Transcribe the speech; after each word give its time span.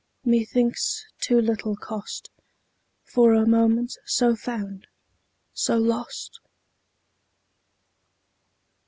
_20 0.21 0.23
5.......... 0.23 0.31
Methinks 0.31 1.05
too 1.19 1.39
little 1.39 1.75
cost 1.75 2.31
For 3.03 3.35
a 3.35 3.45
moment 3.45 3.99
so 4.03 4.35
found, 4.35 4.87
so 5.53 5.77
lost! 5.77 6.39